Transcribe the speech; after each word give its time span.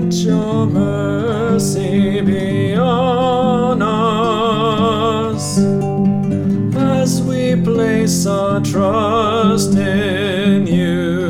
let 0.00 0.12
your 0.14 0.66
mercy 0.66 2.20
be 2.22 2.74
on 2.74 3.82
us 3.82 5.58
as 6.76 7.22
we 7.22 7.60
place 7.62 8.26
our 8.26 8.60
trust 8.60 9.76
in 9.76 10.66
you. 10.66 11.20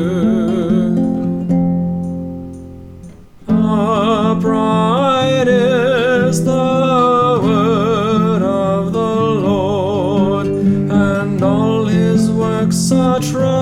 Upright 3.47 5.47
is 5.47 6.43
the 6.45 7.39
word 7.43 8.41
of 8.41 8.93
the 8.93 8.99
Lord, 8.99 10.47
and 10.47 11.43
all 11.43 11.85
his 11.85 12.31
works 12.31 12.91
are 12.91 13.19
trustworthy. 13.19 13.60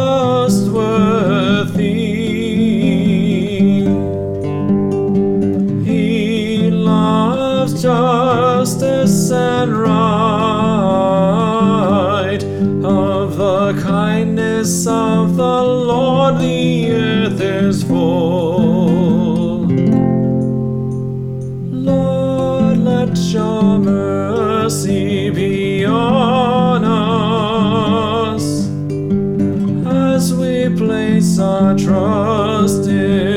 Loves 6.90 7.82
justice 7.82 9.32
and 9.32 9.72
right. 9.78 10.00
Of 12.84 13.38
the 13.38 13.80
kindness 13.82 14.88
of 14.88 15.36
the 15.36 15.64
Lord, 15.92 16.40
the 16.40 16.92
earth 16.92 17.42
is 17.42 17.84
full. 17.84 19.68
Lord, 21.92 22.78
let 22.78 23.18
your 23.18 23.78
mercy 23.80 25.30
be 25.30 25.86
on 25.86 26.84
us 26.84 28.46
as 29.88 30.34
we 30.34 30.70
place 30.76 31.40
our 31.40 31.78
trust 31.78 32.88
in 32.88 33.29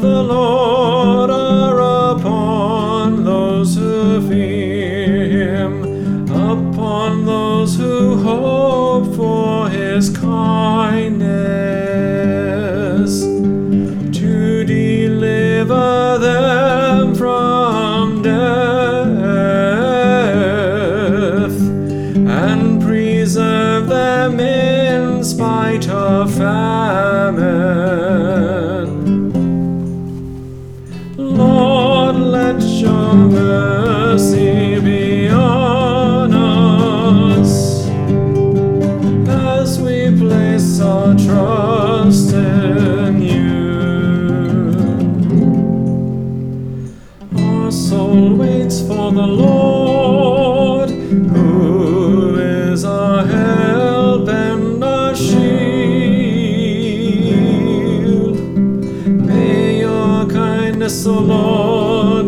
the 0.00 0.22
Lord 0.22 1.30
are 1.30 2.16
upon 2.16 3.24
those 3.24 3.76
who 3.76 4.20
fear 4.28 5.26
him, 5.26 5.82
upon 6.30 7.24
those 7.26 7.76
who 7.76 8.16
hope 8.22 9.14
for 9.14 9.68
his 9.68 10.10
kindness, 10.16 11.24
to 14.18 14.64
deliver 14.64 16.18
them 16.18 17.14
from 17.14 18.22
death 18.22 18.34
and 22.28 22.82
preserve 22.82 23.88
them 23.88 24.40
in 24.40 25.22
spite 25.22 25.88
of 25.88 26.34
famine. 26.34 27.93
Mercy 33.44 34.80
be 34.80 35.28
on 35.28 36.32
us 36.32 37.86
as 39.28 39.78
we 39.80 40.16
place 40.18 40.80
our 40.80 41.14
trust 41.14 42.32
in 42.32 43.20
you. 43.20 43.52
Our 47.36 47.70
soul 47.70 48.34
waits 48.36 48.80
for 48.80 49.12
the 49.12 49.26
Lord, 49.26 50.90
who 50.90 52.36
is 52.38 52.82
help 52.82 54.28
and 54.28 54.82
shield. 55.16 56.34
May 59.06 59.80
your 59.80 60.26
kindness, 60.26 61.06
O 61.06 61.18
Lord, 61.18 62.26